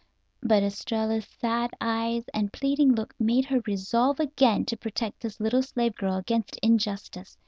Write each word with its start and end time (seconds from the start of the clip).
But 0.41 0.63
Estralla's 0.63 1.27
sad 1.27 1.69
eyes 1.79 2.25
and 2.33 2.51
pleading 2.51 2.95
look 2.95 3.13
made 3.19 3.45
her 3.45 3.61
resolve 3.67 4.19
again 4.19 4.65
to 4.65 4.75
protect 4.75 5.19
this 5.19 5.39
little 5.39 5.61
slave 5.61 5.93
girl 5.93 6.15
against 6.17 6.57
injustice. 6.63 7.37